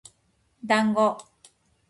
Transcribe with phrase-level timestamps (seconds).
[0.65, 1.15] だんご